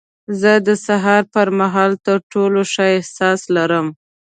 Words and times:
زه 0.39 0.51
د 0.67 0.69
سهار 0.85 1.23
پر 1.33 1.47
مهال 1.59 1.91
تر 2.05 2.17
ټولو 2.31 2.59
ښه 2.73 2.85
احساس 2.97 3.41
لرم. 3.55 3.87